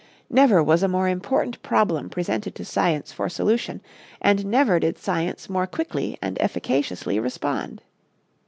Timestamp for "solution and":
3.29-4.47